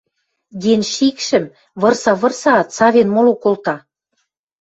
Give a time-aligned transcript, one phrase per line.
[0.61, 1.45] Денщикшӹм
[1.81, 3.75] вырса-вырсаат, савен моло колта.